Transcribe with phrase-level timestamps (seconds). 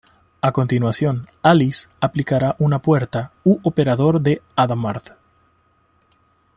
[0.41, 5.11] A continuación Alice aplicará una puerta u operador de Hadamard.